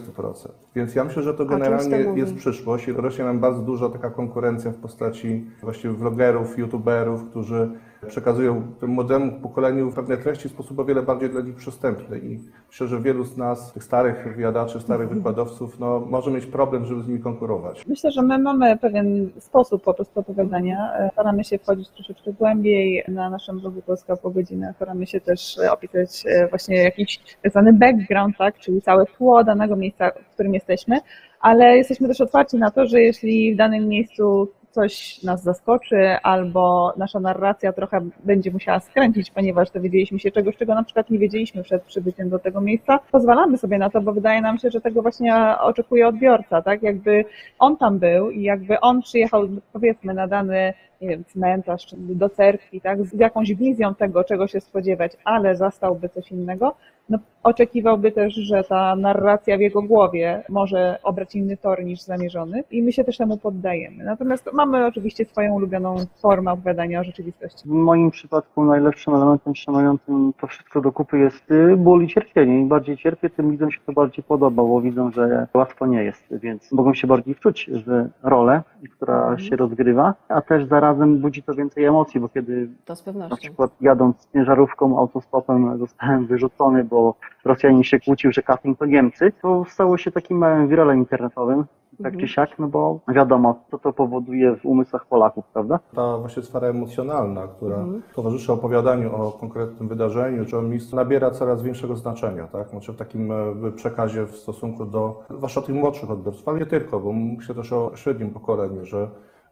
Więc 0.75 0.95
ja 0.95 1.03
myślę, 1.03 1.23
że 1.23 1.33
to 1.33 1.45
generalnie 1.45 1.97
jest 1.97 2.35
przyszłość 2.35 2.87
i 2.87 2.93
rośnie 2.93 3.25
nam 3.25 3.39
bardzo 3.39 3.61
duża 3.61 3.89
taka 3.89 4.09
konkurencja 4.09 4.71
w 4.71 4.77
postaci 4.77 5.45
właściwie 5.61 5.93
vlogerów, 5.93 6.57
youtuberów, 6.57 7.25
którzy 7.29 7.71
przekazują 8.07 8.61
tym 8.79 8.89
młodemu 8.89 9.31
pokoleniu 9.41 9.91
pewne 9.91 10.17
treści 10.17 10.49
w 10.49 10.51
sposób 10.51 10.79
o 10.79 10.85
wiele 10.85 11.03
bardziej 11.03 11.29
dla 11.29 11.41
nich 11.41 11.55
przystępny 11.55 12.19
i 12.19 12.39
myślę, 12.67 12.87
że 12.87 13.01
wielu 13.01 13.23
z 13.23 13.37
nas, 13.37 13.73
tych 13.73 13.83
starych 13.83 14.23
wywiadaczy, 14.23 14.79
starych 14.81 15.01
mhm. 15.01 15.19
wykładowców, 15.19 15.79
no, 15.79 15.99
może 15.99 16.31
mieć 16.31 16.45
problem, 16.45 16.85
żeby 16.85 17.03
z 17.03 17.07
nimi 17.07 17.19
konkurować. 17.19 17.87
Myślę, 17.87 18.11
że 18.11 18.21
my 18.21 18.37
mamy 18.37 18.77
pewien 18.77 19.29
sposób 19.39 19.83
po 19.83 19.93
prostu 19.93 20.19
opowiadania. 20.19 20.91
Staramy 21.11 21.43
się 21.43 21.57
wchodzić 21.57 21.89
troszeczkę 21.89 22.33
głębiej 22.33 23.03
na 23.07 23.29
naszym 23.29 23.59
blogu 23.59 23.81
Polska 23.81 24.17
po 24.17 24.29
godzinę. 24.29 24.73
Staramy 24.75 25.07
się 25.07 25.21
też 25.21 25.57
opisać 25.71 26.23
e, 26.27 26.47
właśnie 26.47 26.83
jakiś 26.83 27.19
tak 27.43 27.51
zwany 27.51 27.73
background, 27.73 28.37
tak, 28.37 28.59
czyli 28.59 28.81
całe 28.81 29.05
tło 29.05 29.43
danego 29.43 29.75
miejsca, 29.75 30.11
w 30.29 30.33
którym 30.33 30.53
jesteśmy, 30.53 30.99
ale 31.39 31.77
jesteśmy 31.77 32.07
też 32.07 32.21
otwarci 32.21 32.57
na 32.57 32.71
to, 32.71 32.85
że 32.85 33.01
jeśli 33.01 33.53
w 33.53 33.57
danym 33.57 33.87
miejscu 33.87 34.51
coś 34.71 35.23
nas 35.23 35.43
zaskoczy, 35.43 36.17
albo 36.23 36.93
nasza 36.97 37.19
narracja 37.19 37.73
trochę 37.73 38.09
będzie 38.23 38.51
musiała 38.51 38.79
skręcić, 38.79 39.31
ponieważ 39.31 39.71
dowiedzieliśmy 39.71 40.19
się 40.19 40.31
czegoś, 40.31 40.57
czego 40.57 40.75
na 40.75 40.83
przykład 40.83 41.09
nie 41.09 41.19
wiedzieliśmy 41.19 41.63
przed 41.63 41.83
przybyciem 41.83 42.29
do 42.29 42.39
tego 42.39 42.61
miejsca, 42.61 42.99
pozwalamy 43.11 43.57
sobie 43.57 43.77
na 43.77 43.89
to, 43.89 44.01
bo 44.01 44.13
wydaje 44.13 44.41
nam 44.41 44.57
się, 44.57 44.69
że 44.69 44.81
tego 44.81 45.01
właśnie 45.01 45.35
oczekuje 45.59 46.07
odbiorca, 46.07 46.61
tak? 46.61 46.83
Jakby 46.83 47.25
on 47.59 47.77
tam 47.77 47.99
był 47.99 48.31
i 48.31 48.43
jakby 48.43 48.79
on 48.79 49.01
przyjechał, 49.01 49.47
powiedzmy, 49.73 50.13
na 50.13 50.27
dany 50.27 50.73
nie 51.01 51.07
wiem, 51.07 51.23
cmentarz 51.25 51.85
czy 51.85 51.95
do 51.99 52.29
cerkwi, 52.29 52.81
tak, 52.81 53.03
z 53.03 53.13
jakąś 53.13 53.53
wizją 53.53 53.95
tego, 53.95 54.23
czego 54.23 54.47
się 54.47 54.61
spodziewać, 54.61 55.17
ale 55.23 55.55
zastałby 55.55 56.09
coś 56.09 56.31
innego, 56.31 56.75
no, 57.09 57.17
oczekiwałby 57.43 58.11
też, 58.11 58.33
że 58.33 58.63
ta 58.63 58.95
narracja 58.95 59.57
w 59.57 59.61
jego 59.61 59.81
głowie 59.81 60.43
może 60.49 60.99
obrać 61.03 61.35
inny 61.35 61.57
tor 61.57 61.83
niż 61.83 62.01
zamierzony 62.01 62.63
i 62.71 62.83
my 62.83 62.91
się 62.93 63.03
też 63.03 63.17
temu 63.17 63.37
poddajemy. 63.37 64.03
Natomiast 64.03 64.49
mamy 64.53 64.85
oczywiście 64.85 65.25
swoją 65.25 65.53
ulubioną 65.53 65.95
formę 66.21 66.51
opowiadania 66.51 66.99
o 66.99 67.03
rzeczywistości. 67.03 67.69
W 67.69 67.71
moim 67.71 68.11
przypadku 68.11 68.65
najlepszym 68.65 69.15
elementem 69.15 69.53
trzymującym 69.53 70.33
to 70.41 70.47
wszystko 70.47 70.81
do 70.81 70.91
kupy 70.91 71.19
jest 71.19 71.51
y, 71.51 71.77
ból 71.77 72.03
i 72.03 72.07
cierpienie. 72.07 72.59
Im 72.59 72.67
bardziej 72.67 72.97
cierpię, 72.97 73.29
tym 73.29 73.51
widzom 73.51 73.71
się 73.71 73.79
to 73.85 73.93
bardziej 73.93 74.23
podoba, 74.23 74.63
bo 74.63 74.81
widzą, 74.81 75.11
że 75.11 75.47
łatwo 75.53 75.87
nie 75.87 76.03
jest, 76.03 76.23
więc 76.31 76.71
mogą 76.71 76.93
się 76.93 77.07
bardziej 77.07 77.33
wczuć 77.33 77.69
w 77.85 78.05
rolę, 78.23 78.61
która 78.91 79.37
się 79.39 79.55
rozgrywa, 79.55 80.13
a 80.29 80.41
też 80.41 80.65
zarazem 80.87 81.17
budzi 81.17 81.43
to 81.43 81.53
więcej 81.53 81.85
emocji, 81.85 82.19
bo 82.19 82.29
kiedy 82.29 82.69
na 83.29 83.35
przykład 83.35 83.71
jadąc 83.81 84.27
ciężarówką, 84.33 84.99
autostopem 84.99 85.77
zostałem 85.77 86.27
wyrzucony, 86.27 86.83
bo 86.83 86.97
bo 86.97 87.15
Rosjanin 87.45 87.83
się 87.83 87.99
kłócił, 87.99 88.31
że 88.31 88.41
Katyń 88.41 88.75
to 88.75 88.85
Niemcy, 88.85 89.31
to 89.41 89.65
stało 89.69 89.97
się 89.97 90.11
takim 90.11 90.37
małym 90.37 90.67
wiralem 90.67 90.97
internetowym, 90.97 91.65
tak 91.97 92.13
mhm. 92.13 92.19
czy 92.19 92.27
siak, 92.27 92.59
no 92.59 92.67
bo 92.67 92.99
wiadomo, 93.07 93.59
co 93.71 93.77
to 93.77 93.93
powoduje 93.93 94.55
w 94.55 94.65
umysłach 94.65 95.05
Polaków, 95.05 95.45
prawda? 95.53 95.79
Ta 95.95 96.17
właśnie 96.17 96.43
sfera 96.43 96.67
emocjonalna, 96.67 97.47
która 97.47 97.75
mhm. 97.75 98.01
towarzyszy 98.15 98.53
opowiadaniu 98.53 99.15
o 99.15 99.31
konkretnym 99.31 99.89
wydarzeniu 99.89 100.45
czy 100.45 100.57
o 100.57 100.61
miejscu, 100.61 100.95
nabiera 100.95 101.31
coraz 101.31 101.63
większego 101.63 101.95
znaczenia, 101.95 102.47
tak? 102.47 102.69
Znaczy 102.69 102.93
w 102.93 102.95
takim 102.95 103.31
e, 103.31 103.71
przekazie 103.75 104.25
w 104.25 104.35
stosunku 104.35 104.85
do, 104.85 105.23
zwłaszcza 105.29 105.61
tych 105.61 105.75
młodszych 105.75 106.11
odbiorców, 106.11 106.47
ale 106.47 106.59
nie 106.59 106.65
tylko, 106.65 106.99
bo 106.99 107.13
myślę 107.13 107.55
też 107.55 107.73
o 107.73 107.91
średnim 107.95 108.29
pokoleniu, 108.29 108.85
że 108.85 109.07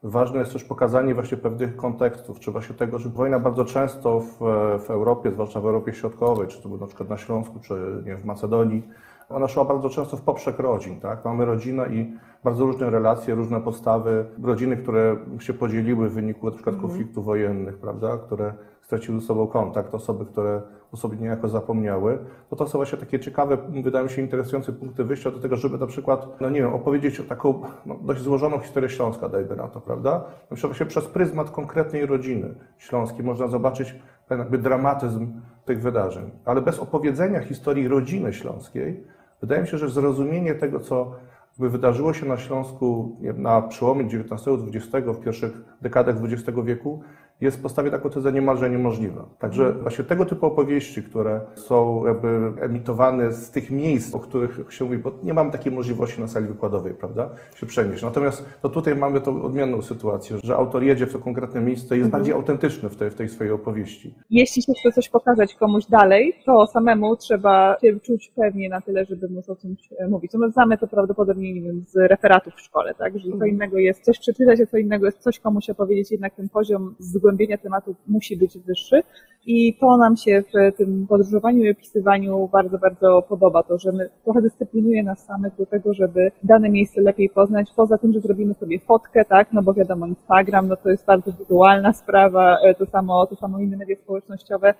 Ważne 0.08 0.40
jest 0.40 0.54
też 0.54 0.64
pokazanie 0.64 1.16
właśnie 1.16 1.38
pewnych 1.38 1.76
kontekstów, 1.76 2.40
czy 2.40 2.52
właśnie 2.52 2.76
tego, 2.76 3.00
że 3.00 3.10
wojna 3.10 3.40
bardzo 3.40 3.66
często 3.66 4.20
w, 4.20 4.38
w 4.86 4.90
Europie, 4.90 5.32
zwłaszcza 5.32 5.62
w 5.62 5.66
Europie 5.66 5.94
Środkowej, 5.94 6.48
czy 6.48 6.62
to 6.62 6.70
na 6.70 6.88
przykład 6.88 7.10
na 7.10 7.18
Śląsku, 7.18 7.60
czy 7.60 8.04
nie, 8.06 8.18
w 8.18 8.26
Macedonii, 8.26 8.84
ona 9.30 9.48
szła 9.48 9.66
bardzo 9.66 9.90
często 9.90 10.18
w 10.18 10.22
poprzek 10.22 10.60
rodzin, 10.60 11.00
tak? 11.00 11.26
Mamy 11.26 11.46
rodzinę 11.46 11.88
i 11.90 12.14
bardzo 12.44 12.66
różne 12.66 12.90
relacje, 12.90 13.36
różne 13.36 13.62
podstawy, 13.62 14.26
rodziny, 14.44 14.78
które 14.78 15.18
się 15.40 15.54
podzieliły 15.54 16.10
w 16.10 16.14
wyniku 16.14 16.46
na 16.46 16.52
przykład 16.52 16.76
mhm. 16.76 16.90
konfliktów 16.90 17.26
wojennych, 17.26 17.78
prawda? 17.78 18.18
Które 18.18 18.54
straciły 18.82 19.20
ze 19.20 19.26
sobą 19.26 19.48
kontakt, 19.48 19.96
osoby, 19.96 20.26
które 20.26 20.62
o 20.92 20.98
sobie 20.98 21.18
niejako 21.18 21.50
zapomniały, 21.50 22.20
to 22.50 22.56
to 22.56 22.68
są 22.68 22.80
właśnie 22.80 22.98
takie 22.98 23.20
ciekawe, 23.20 23.58
wydają 23.84 24.04
mi 24.04 24.12
się 24.12 24.22
interesujące 24.22 24.74
punkty 24.74 25.04
wyjścia 25.04 25.32
do 25.32 25.40
tego, 25.40 25.56
żeby 25.56 25.78
na 25.78 25.88
przykład, 25.88 26.42
no 26.42 26.50
nie 26.50 26.62
wiem, 26.62 26.74
opowiedzieć 26.74 27.20
o 27.20 27.24
taką 27.24 27.62
no, 27.86 27.96
dość 28.02 28.22
złożoną 28.22 28.60
historię 28.60 28.90
Śląska, 28.90 29.30
dajmy 29.30 29.56
na 29.56 29.68
to, 29.68 29.82
prawda? 29.82 30.12
Na 30.52 30.56
przykład 30.56 30.72
właśnie 30.72 30.86
przez 30.86 31.06
pryzmat 31.06 31.50
konkretnej 31.50 32.06
rodziny 32.06 32.56
śląskiej 32.78 33.26
można 33.26 33.48
zobaczyć 33.48 33.96
ten 34.28 34.40
jakby 34.40 34.58
dramatyzm 34.58 35.42
tych 35.66 35.82
wydarzeń. 35.82 36.32
Ale 36.46 36.62
bez 36.62 36.80
opowiedzenia 36.80 37.40
historii 37.40 37.88
rodziny 37.88 38.34
śląskiej, 38.34 39.04
wydaje 39.46 39.62
mi 39.62 39.68
się, 39.68 39.78
że 39.78 39.90
zrozumienie 39.90 40.56
tego, 40.56 40.80
co 40.80 41.16
wydarzyło 41.60 42.14
się 42.14 42.26
na 42.26 42.38
Śląsku 42.38 43.18
na 43.38 43.62
przełomie 43.62 44.06
XIX-XX, 44.06 45.08
w 45.08 45.24
pierwszych 45.24 45.62
dekadach 45.82 46.16
XX 46.24 46.58
wieku, 46.64 47.02
jest 47.42 47.64
postawię 47.64 47.92
taką 47.92 48.10
tezę 48.10 48.32
niemalże 48.32 48.70
niemożliwa. 48.70 49.26
Także 49.40 49.64
mhm. 49.64 49.82
właśnie 49.82 50.04
tego 50.04 50.26
typu 50.26 50.46
opowieści, 50.46 51.04
które 51.04 51.42
są 51.56 52.06
jakby 52.06 52.54
emitowane 52.62 53.32
z 53.32 53.52
tych 53.52 53.72
miejsc, 53.72 54.16
o 54.16 54.20
których 54.20 54.60
się 54.70 54.86
mówi, 54.86 54.98
bo 54.98 55.12
nie 55.24 55.34
mamy 55.34 55.52
takiej 55.52 55.72
możliwości 55.72 56.22
na 56.22 56.28
sali 56.28 56.48
wykładowej, 56.48 56.94
prawda, 56.94 57.30
się 57.56 57.66
przenieść. 57.66 58.04
Natomiast 58.04 58.46
to 58.62 58.70
tutaj 58.70 58.96
mamy 58.96 59.22
tą 59.22 59.44
odmienną 59.44 59.82
sytuację, 59.82 60.38
że 60.44 60.56
autor 60.56 60.84
jedzie 60.84 61.06
w 61.08 61.14
to 61.14 61.20
konkretne 61.20 61.62
miejsce 61.62 61.96
i 61.96 62.00
jest 62.00 62.06
mhm. 62.06 62.12
bardziej 62.12 62.34
autentyczny 62.34 62.90
w 62.90 62.96
tej, 62.96 63.10
w 63.10 63.16
tej 63.16 63.30
swojej 63.30 63.54
opowieści. 63.54 64.14
Jeśli 64.30 64.62
się 64.62 64.74
chce 64.80 64.92
coś 64.92 65.10
pokazać 65.10 65.56
komuś 65.56 65.86
dalej, 65.86 66.34
to 66.46 66.68
samemu 66.68 67.16
trzeba 67.16 67.78
się 67.82 68.00
czuć 68.00 68.32
pewnie 68.36 68.70
na 68.70 68.82
tyle, 68.82 69.06
żeby 69.06 69.30
móc 69.30 69.50
o 69.50 69.56
czymś 69.56 69.90
e, 69.98 70.08
mówić. 70.08 70.32
My 70.34 70.52
znamy 70.52 70.78
to 70.78 70.88
prawdopodobnie, 70.88 71.54
nie 71.54 71.62
wiem, 71.62 71.84
z 71.88 71.96
referatów 71.96 72.54
w 72.54 72.62
szkole, 72.62 72.94
tak, 72.98 73.18
że 73.20 73.28
co 73.28 73.34
mhm. 73.34 73.52
innego 73.52 73.78
jest 73.78 74.04
coś 74.04 74.20
przeczytać, 74.20 74.62
a 74.62 74.66
co 74.66 74.78
innego 74.78 75.06
jest 75.06 75.20
coś 75.20 75.40
komuś 75.40 75.70
opowiedzieć, 75.70 76.12
jednak 76.12 76.36
ten 76.36 76.50
poziom 76.50 76.96
z 77.00 77.18
zgłębienia 77.26 77.58
tematu 77.58 77.96
musi 78.08 78.38
być 78.38 78.58
wyższy 78.58 79.04
i 79.46 79.78
to 79.80 79.98
nam 79.98 80.18
się 80.18 80.44
w 80.44 80.78
tym 80.78 81.08
podróżowaniu 81.10 81.64
i 81.64 81.72
opisywaniu 81.72 82.50
bardzo, 82.52 82.78
bardzo 82.78 83.22
podoba, 83.22 83.64
to, 83.64 83.78
że 83.78 83.92
my 83.92 84.10
trochę 84.24 84.42
dyscyplinuje 84.42 85.04
nas 85.04 85.26
samych 85.26 85.56
do 85.56 85.66
tego, 85.66 85.94
żeby 85.94 86.32
dane 86.44 86.70
miejsce 86.70 87.02
lepiej 87.02 87.30
poznać, 87.30 87.68
poza 87.76 87.98
tym, 87.98 88.14
że 88.14 88.20
zrobimy 88.20 88.54
sobie 88.54 88.80
fotkę, 88.80 89.26
tak, 89.26 89.54
no 89.54 89.62
bo 89.64 89.74
wiadomo, 89.74 90.08
Instagram, 90.08 90.68
no 90.68 90.76
to 90.76 90.90
jest 90.90 91.06
bardzo 91.06 91.32
wizualna 91.32 91.94
sprawa, 91.94 92.58
e, 92.64 92.76
to 92.76 92.86
samo, 92.86 93.28
to 93.28 93.36
samo 93.36 93.60
inne 93.60 93.78
media 93.78 93.96
społecznościowe, 93.96 94.74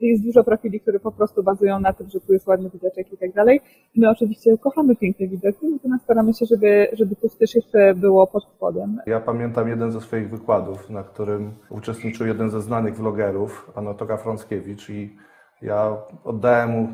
jest 0.00 0.24
dużo 0.24 0.44
profili, 0.44 0.80
które 0.80 1.00
po 1.00 1.12
prostu 1.12 1.42
bazują 1.42 1.80
na 1.80 1.92
tym, 1.92 2.08
że 2.08 2.20
tu 2.20 2.32
jest 2.32 2.46
ładny 2.46 2.70
widoczek 2.70 3.12
i 3.12 3.16
tak 3.16 3.32
dalej. 3.32 3.60
My 3.96 4.10
oczywiście 4.10 4.58
kochamy 4.58 4.96
piękne 4.96 5.28
widoki, 5.28 5.68
natomiast 5.72 6.04
staramy 6.04 6.34
się, 6.34 6.46
żeby, 6.46 6.88
żeby 6.92 7.16
to 7.16 7.28
też 7.38 7.54
jeszcze 7.54 7.94
było 7.94 8.26
pod 8.26 8.44
spodem. 8.44 9.00
Ja 9.06 9.20
pamiętam 9.20 9.68
jeden 9.68 9.92
ze 9.92 10.00
swoich 10.00 10.30
wykładów, 10.30 10.90
na 10.90 11.02
którym 11.02 11.54
uczestniczył 11.70 12.26
jeden 12.26 12.50
ze 12.50 12.60
znanych 12.60 12.96
vlogerów, 12.96 13.70
pan 13.74 13.88
Otoka 13.88 14.16
Frąckiewicz 14.16 14.90
i 14.90 15.16
ja 15.62 15.96
oddałem 16.24 16.70
mu 16.70 16.88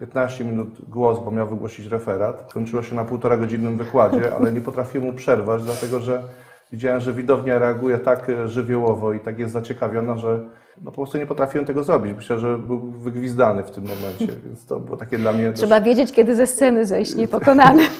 15 0.00 0.44
minut 0.44 0.68
głos, 0.88 1.18
bo 1.24 1.30
miał 1.30 1.48
wygłosić 1.48 1.86
referat. 1.86 2.52
Kończyło 2.52 2.82
się 2.82 2.96
na 2.96 3.04
półtora 3.04 3.36
godzinnym 3.36 3.78
wykładzie, 3.78 4.34
ale 4.34 4.52
nie 4.52 4.60
potrafiłem 4.60 5.06
mu 5.06 5.12
przerwać, 5.12 5.62
dlatego 5.62 6.00
że 6.00 6.22
widziałem, 6.72 7.00
że 7.00 7.12
widownia 7.12 7.58
reaguje 7.58 7.98
tak 7.98 8.26
żywiołowo 8.46 9.12
i 9.12 9.20
tak 9.20 9.38
jest 9.38 9.52
zaciekawiona, 9.52 10.16
że 10.16 10.40
no 10.82 10.90
po 10.90 10.96
prostu 10.96 11.18
nie 11.18 11.26
potrafiłem 11.26 11.66
tego 11.66 11.84
zrobić. 11.84 12.16
Myślę, 12.16 12.38
że 12.38 12.58
był 12.58 12.80
wygwizdany 12.80 13.62
w 13.62 13.70
tym 13.70 13.84
momencie, 13.84 14.26
więc 14.46 14.66
to 14.66 14.80
było 14.80 14.96
takie 14.96 15.18
dla 15.18 15.32
mnie... 15.32 15.52
Trzeba 15.52 15.80
wiedzieć, 15.80 16.12
kiedy 16.12 16.36
ze 16.36 16.46
sceny 16.46 16.86
zejść 16.86 17.14
niepokonany. 17.14 17.82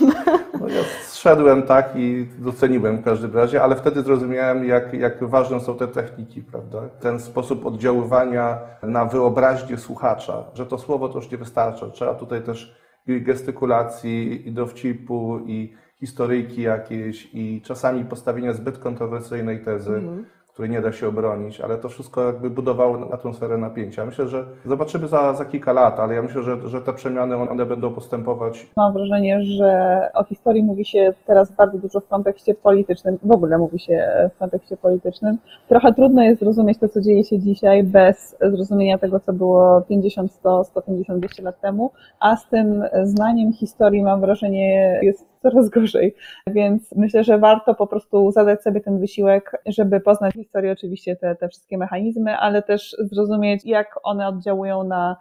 No 0.60 0.68
ja 0.68 0.82
zszedłem 1.06 1.62
tak 1.62 1.92
i 1.96 2.26
doceniłem 2.38 2.96
w 2.96 3.04
każdym 3.04 3.34
razie, 3.34 3.62
ale 3.62 3.76
wtedy 3.76 4.02
zrozumiałem, 4.02 4.64
jak, 4.64 4.94
jak 4.94 5.24
ważne 5.24 5.60
są 5.60 5.76
te 5.76 5.88
techniki, 5.88 6.42
prawda? 6.42 6.78
Ten 7.00 7.20
sposób 7.20 7.66
oddziaływania 7.66 8.58
na 8.82 9.04
wyobraźnię 9.04 9.76
słuchacza, 9.76 10.44
że 10.54 10.66
to 10.66 10.78
słowo 10.78 11.08
to 11.08 11.18
już 11.18 11.30
nie 11.30 11.38
wystarcza. 11.38 11.90
Trzeba 11.90 12.14
tutaj 12.14 12.42
też 12.42 12.76
i 13.06 13.22
gestykulacji, 13.22 14.48
i 14.48 14.52
dowcipu, 14.52 15.40
i 15.46 15.74
historyjki 16.00 16.62
jakieś, 16.62 17.30
i 17.34 17.62
czasami 17.64 18.04
postawienia 18.04 18.52
zbyt 18.52 18.78
kontrowersyjnej 18.78 19.64
tezy. 19.64 19.96
Mm 19.96 20.24
której 20.60 20.70
nie 20.70 20.80
da 20.80 20.92
się 20.92 21.08
obronić, 21.08 21.60
ale 21.60 21.78
to 21.78 21.88
wszystko 21.88 22.24
jakby 22.24 22.50
budowało 22.50 23.14
atmosferę 23.14 23.58
napięcia. 23.58 24.06
Myślę, 24.06 24.28
że 24.28 24.46
zobaczymy 24.66 25.08
za, 25.08 25.34
za 25.34 25.44
kilka 25.44 25.72
lat, 25.72 26.00
ale 26.00 26.14
ja 26.14 26.22
myślę, 26.22 26.42
że, 26.42 26.68
że 26.68 26.80
te 26.80 26.92
przemiany 26.92 27.36
one 27.36 27.66
będą 27.66 27.94
postępować. 27.94 28.66
Mam 28.76 28.92
wrażenie, 28.92 29.42
że 29.42 30.00
o 30.14 30.24
historii 30.24 30.62
mówi 30.62 30.84
się 30.84 31.12
teraz 31.26 31.52
bardzo 31.52 31.78
dużo 31.78 32.00
w 32.00 32.08
kontekście 32.08 32.54
politycznym, 32.54 33.18
w 33.22 33.32
ogóle 33.32 33.58
mówi 33.58 33.78
się 33.78 34.08
w 34.34 34.38
kontekście 34.38 34.76
politycznym. 34.76 35.38
Trochę 35.68 35.94
trudno 35.94 36.22
jest 36.22 36.40
zrozumieć 36.40 36.78
to, 36.78 36.88
co 36.88 37.00
dzieje 37.00 37.24
się 37.24 37.38
dzisiaj 37.38 37.84
bez 37.84 38.36
zrozumienia 38.40 38.98
tego, 38.98 39.20
co 39.20 39.32
było 39.32 39.82
50, 39.88 40.32
100, 40.32 40.64
150, 40.64 41.18
200 41.18 41.42
lat 41.42 41.60
temu, 41.60 41.90
a 42.20 42.36
z 42.36 42.48
tym 42.48 42.84
znaniem 43.04 43.52
historii 43.52 44.02
mam 44.02 44.20
wrażenie 44.20 45.00
jest 45.02 45.29
coraz 45.42 45.68
gorzej. 45.68 46.14
Więc 46.46 46.94
myślę, 46.96 47.24
że 47.24 47.38
warto 47.38 47.74
po 47.74 47.86
prostu 47.86 48.30
zadać 48.30 48.62
sobie 48.62 48.80
ten 48.80 49.00
wysiłek, 49.00 49.62
żeby 49.66 50.00
poznać 50.00 50.34
historię, 50.34 50.72
oczywiście 50.72 51.16
te, 51.16 51.36
te 51.36 51.48
wszystkie 51.48 51.78
mechanizmy, 51.78 52.36
ale 52.36 52.62
też 52.62 52.96
zrozumieć, 52.98 53.64
jak 53.64 54.00
one 54.02 54.28
oddziałują 54.28 54.84
na 54.84 55.16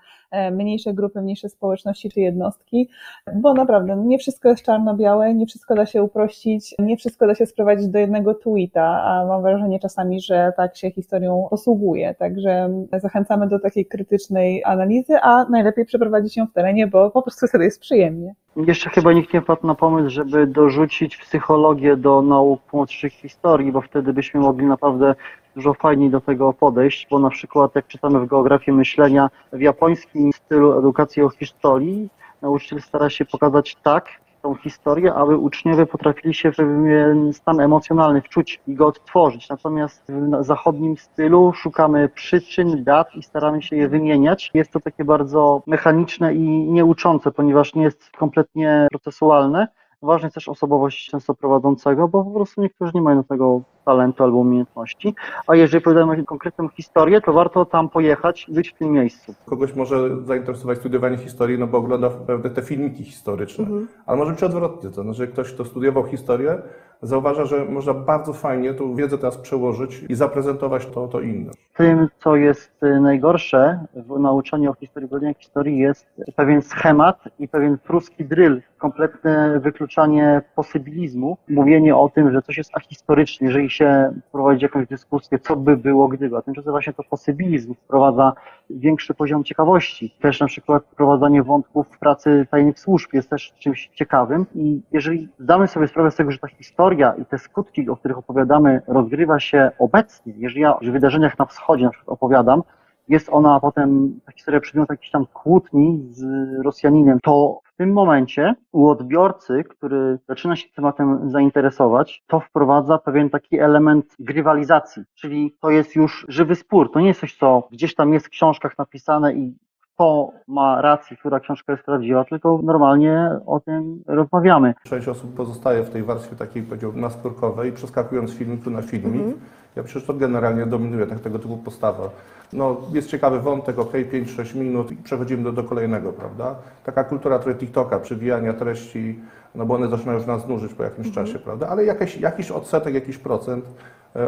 mniejsze 0.52 0.94
grupy, 0.94 1.22
mniejsze 1.22 1.50
społeczności 1.50 2.10
czy 2.10 2.20
jednostki, 2.20 2.90
bo 3.36 3.54
naprawdę 3.54 3.96
nie 3.96 4.18
wszystko 4.18 4.50
jest 4.50 4.64
czarno-białe, 4.64 5.34
nie 5.34 5.46
wszystko 5.46 5.76
da 5.76 5.86
się 5.86 6.04
uprościć, 6.04 6.76
nie 6.80 6.98
wszystko 6.98 7.28
da 7.28 7.36
się 7.36 7.46
sprowadzić 7.46 7.88
do 7.88 8.00
jednego 8.00 8.34
tweeta, 8.34 9.04
a 9.04 9.26
mam 9.26 9.42
wrażenie 9.42 9.80
czasami, 9.80 10.22
że 10.22 10.54
tak 10.58 10.78
się 10.78 10.92
historią 10.92 11.48
posługuje. 11.50 12.16
Także 12.16 12.70
zachęcamy 12.94 13.48
do 13.48 13.60
takiej 13.60 13.86
krytycznej 13.86 14.64
analizy, 14.66 15.20
a 15.22 15.46
najlepiej 15.50 15.86
przeprowadzić 15.86 16.38
ją 16.38 16.48
w 16.48 16.54
terenie, 16.54 16.88
bo 16.88 17.12
po 17.12 17.22
prostu 17.22 17.48
wtedy 17.48 17.64
jest 17.64 17.80
przyjemnie. 17.80 18.34
Jeszcze 18.56 18.90
chyba 18.90 19.14
nikt 19.14 19.34
nie 19.34 19.42
wpadł 19.42 19.68
na 19.68 19.76
pomysł, 19.76 20.10
żeby 20.10 20.48
dorzucić 20.48 21.18
psychologię 21.18 21.98
do 21.98 22.22
nauk 22.22 22.62
młodszych 22.74 23.14
historii, 23.14 23.72
bo 23.72 23.82
wtedy 23.82 24.14
byśmy 24.14 24.40
mogli 24.40 24.66
naprawdę 24.66 25.16
dużo 25.56 25.74
fajniej 25.74 26.10
do 26.10 26.22
tego 26.22 26.54
podejść, 26.54 27.08
bo 27.12 27.20
na 27.20 27.30
przykład 27.30 27.76
jak 27.76 27.88
czytamy 27.88 28.20
w 28.20 28.26
geografii 28.26 28.78
myślenia, 28.78 29.30
w 29.54 29.62
japońskim 29.62 30.34
stylu 30.34 30.80
edukacji 30.80 31.24
o 31.24 31.30
historii 31.30 32.10
nauczyciel 32.42 32.82
stara 32.82 33.10
się 33.10 33.26
pokazać 33.26 33.76
tak 33.84 34.06
tą 34.42 34.56
historię, 34.56 35.14
aby 35.14 35.38
uczniowie 35.38 35.86
potrafili 35.86 36.34
się 36.34 36.52
w 36.52 36.56
pewien 36.56 37.34
stan 37.34 37.60
emocjonalny 37.60 38.22
wczuć 38.22 38.60
i 38.68 38.76
go 38.76 38.88
odtworzyć. 38.88 39.50
Natomiast 39.50 40.12
w 40.42 40.44
zachodnim 40.44 40.98
stylu 40.98 41.54
szukamy 41.54 42.10
przyczyn, 42.10 42.84
dat 42.84 43.16
i 43.16 43.24
staramy 43.24 43.62
się 43.62 43.76
je 43.76 43.88
wymieniać. 43.88 44.52
Jest 44.54 44.72
to 44.72 44.80
takie 44.80 45.06
bardzo 45.06 45.62
mechaniczne 45.68 46.34
i 46.34 46.42
nieuczące, 46.72 47.32
ponieważ 47.32 47.76
nie 47.76 47.84
jest 47.84 48.12
kompletnie 48.12 48.88
procesualne. 48.92 49.68
Ważna 50.02 50.26
jest 50.26 50.36
też 50.36 50.50
osobowość 50.50 51.10
często 51.10 51.36
prowadzącego, 51.36 52.08
bo 52.08 52.24
po 52.24 52.32
prostu 52.32 52.62
niektórzy 52.62 52.92
nie 52.96 53.02
mają 53.02 53.18
do 53.18 53.24
tego 53.24 53.62
talentu 53.86 54.24
albo 54.24 54.38
umiejętności. 54.38 55.16
A 55.48 55.56
jeżeli 55.56 55.84
opowiadamy 55.84 56.24
konkretną 56.24 56.70
historię, 56.70 57.22
to 57.22 57.34
warto 57.34 57.66
tam 57.66 57.90
pojechać 57.90 58.50
i 58.50 58.54
być 58.54 58.70
w 58.70 58.74
tym 58.74 58.92
miejscu. 58.92 59.34
Kogoś 59.46 59.76
może 59.76 60.26
zainteresować 60.26 60.78
studiowanie 60.78 61.18
historii, 61.18 61.60
no 61.60 61.68
bo 61.68 61.78
ogląda 61.78 62.10
pewne 62.10 62.50
te 62.50 62.62
filmiki 62.62 63.04
historyczne. 63.04 63.64
Mhm. 63.64 63.88
Ale 64.06 64.18
może 64.18 64.32
być 64.32 64.44
odwrotnie, 64.44 64.90
to 64.90 65.04
znaczy 65.04 65.28
ktoś, 65.28 65.54
kto 65.54 65.66
studiował 65.66 66.04
historię, 66.04 66.62
zauważa, 67.02 67.46
że 67.46 67.66
można 67.66 67.94
bardzo 67.94 68.34
fajnie 68.34 68.74
tą 68.74 68.96
wiedzę 68.96 69.18
teraz 69.18 69.38
przełożyć 69.38 70.04
i 70.10 70.16
zaprezentować 70.16 70.86
to, 70.86 71.08
to 71.08 71.22
innym. 71.22 71.54
Tym, 71.78 72.08
co 72.20 72.36
jest 72.36 72.84
y, 72.84 73.02
najgorsze 73.02 73.86
w 73.96 74.20
nauczaniu 74.20 74.72
o 74.72 74.74
historii, 74.74 75.10
historii, 75.40 75.78
jest 75.78 76.08
pewien 76.36 76.62
schemat 76.62 77.24
i 77.40 77.48
pewien 77.48 77.78
pruski 77.78 78.26
drill, 78.26 78.62
kompletne 78.78 79.60
wykluczanie 79.60 80.42
posybilizmu, 80.56 81.38
mówienie 81.50 81.96
o 81.96 82.10
tym, 82.10 82.32
że 82.32 82.42
coś 82.42 82.58
jest 82.58 82.78
ahistoryczne, 82.78 83.48
jeżeli 83.48 83.70
się 83.70 84.14
prowadzi 84.32 84.64
jakąś 84.64 84.88
dyskusję, 84.88 85.40
co 85.40 85.56
by 85.56 85.78
było 85.78 86.08
gdyby, 86.08 86.38
a 86.38 86.42
tymczasem 86.42 86.72
właśnie 86.72 86.94
to 86.94 87.04
posybilizm 87.04 87.74
wprowadza 87.74 88.34
większy 88.70 89.14
poziom 89.14 89.44
ciekawości. 89.44 90.16
Też 90.22 90.40
na 90.40 90.48
przykład 90.48 90.84
wprowadzanie 90.92 91.44
wątków 91.44 91.88
w 91.88 92.00
pracy 92.00 92.48
tajnych 92.52 92.80
służb 92.80 93.10
jest 93.14 93.30
też 93.30 93.54
czymś 93.60 93.90
ciekawym 93.94 94.46
i 94.56 94.82
jeżeli 94.92 95.30
zdamy 95.40 95.68
sobie 95.68 95.88
sprawę 95.88 96.12
z 96.12 96.16
tego, 96.16 96.32
że 96.32 96.38
ta 96.38 96.48
historia 96.48 96.89
i 96.94 97.26
te 97.26 97.38
skutki, 97.38 97.90
o 97.90 97.96
których 97.96 98.18
opowiadamy, 98.18 98.82
rozgrywa 98.88 99.40
się 99.40 99.72
obecnie, 99.80 100.34
jeżeli 100.38 100.62
ja 100.62 100.76
o 100.76 100.80
wydarzeniach 100.80 101.40
na 101.40 101.46
wschodzie 101.46 101.86
na 101.86 101.92
przykład 101.92 102.14
opowiadam, 102.14 102.64
jest 103.10 103.30
ona 103.32 103.60
potem, 103.60 104.20
ta 104.26 104.32
historia 104.32 104.60
przedmiot 104.60 104.90
jakiejś 104.90 105.12
tam 105.12 105.26
kłótni 105.26 106.08
z 106.10 106.26
Rosjaninem, 106.64 107.20
to 107.24 107.60
w 107.64 107.76
tym 107.78 107.94
momencie 107.94 108.56
u 108.72 108.88
odbiorcy, 108.88 109.64
który 109.64 110.20
zaczyna 110.28 110.56
się 110.56 110.70
tematem 110.76 111.30
zainteresować, 111.30 112.24
to 112.28 112.40
wprowadza 112.40 112.98
pewien 112.98 113.30
taki 113.30 113.60
element 113.60 114.16
grywalizacji, 114.20 115.04
czyli 115.16 115.56
to 115.62 115.70
jest 115.70 115.96
już 115.96 116.26
żywy 116.30 116.56
spór. 116.56 116.92
To 116.92 117.00
nie 117.00 117.08
jest 117.08 117.20
coś, 117.20 117.38
co 117.38 117.68
gdzieś 117.72 117.96
tam 117.96 118.14
jest 118.14 118.26
w 118.26 118.30
książkach 118.30 118.78
napisane 118.78 119.34
i 119.34 119.56
kto 120.00 120.32
ma 120.48 120.82
rację, 120.82 121.18
która 121.18 121.40
książka 121.40 121.74
jest 121.74 121.86
prawdziwa, 121.86 122.26
tylko 122.26 122.60
normalnie 122.64 123.30
o 123.46 123.60
tym 123.60 124.04
rozmawiamy. 124.08 124.74
Część 124.84 125.08
osób 125.08 125.36
pozostaje 125.36 125.84
w 125.84 125.90
tej 125.90 126.04
warstwie 126.04 126.36
takiej, 126.36 126.64
powiedziałbym, 126.64 127.02
naskórkowej, 127.02 127.72
przeskakując 127.72 128.30
z 128.30 128.34
filmiku 128.34 128.70
na 128.70 128.82
filmik. 128.82 129.22
-hmm. 129.22 129.34
Ja 129.76 129.88
że 129.88 130.02
to 130.02 130.14
generalnie 130.14 130.66
dominuje 130.66 131.08
tak, 131.08 131.20
tego 131.20 131.40
typu 131.40 131.58
postawa. 131.58 132.10
No, 132.54 132.78
jest 132.94 133.10
ciekawy 133.10 133.40
wątek, 133.40 133.80
ok, 133.80 133.94
5-6 133.94 134.56
minut 134.56 134.92
i 134.92 134.96
przechodzimy 134.96 135.44
do, 135.44 135.52
do 135.52 135.64
kolejnego, 135.64 136.14
prawda? 136.14 136.56
Taka 136.84 137.04
kultura 137.04 137.40
trochę 137.40 137.60
TikToka, 137.60 138.00
przywijania 138.00 138.54
treści, 138.54 139.20
no 139.56 139.66
bo 139.66 139.76
one 139.76 139.88
zaczynają 139.88 140.18
już 140.18 140.28
nas 140.28 140.48
nużyć 140.48 140.74
po 140.74 140.84
jakimś 140.84 141.08
mhm. 141.08 141.26
czasie, 141.26 141.40
prawda? 141.40 141.68
Ale 141.68 141.86
jakiś, 141.86 142.18
jakiś 142.18 142.52
odsetek, 142.52 142.94
jakiś 142.94 143.18
procent 143.18 143.66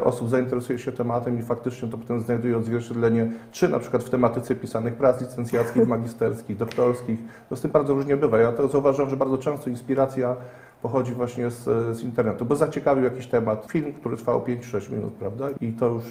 osób 0.03 0.29
zainteresuje 0.29 0.79
się 0.79 0.91
tematem 0.91 1.39
i 1.39 1.43
faktycznie 1.43 1.89
to 1.89 1.97
potem 1.97 2.21
znajduje 2.21 2.57
odzwierciedlenie, 2.57 3.31
czy 3.51 3.69
na 3.69 3.79
przykład 3.79 4.03
w 4.03 4.09
tematyce 4.09 4.55
pisanych 4.55 4.95
prac 4.95 5.21
licencjackich, 5.21 5.87
magisterskich, 5.97 6.57
doktorskich. 6.57 7.19
To 7.49 7.55
z 7.55 7.61
tym 7.61 7.71
bardzo 7.71 7.93
różnie 7.93 8.17
bywa. 8.17 8.37
Ja 8.37 8.51
to 8.51 8.67
zauważam, 8.67 9.09
że 9.09 9.17
bardzo 9.17 9.37
często 9.37 9.69
inspiracja 9.69 10.35
pochodzi 10.81 11.11
właśnie 11.11 11.49
z, 11.49 11.63
z, 11.97 12.01
internetu, 12.01 12.45
bo 12.45 12.55
zaciekawił 12.55 13.03
jakiś 13.03 13.27
temat, 13.27 13.67
film, 13.71 13.93
który 13.93 14.17
trwał 14.17 14.41
5-6 14.41 14.91
minut, 14.91 15.13
prawda? 15.13 15.49
I 15.61 15.73
to 15.73 15.87
już 15.87 16.03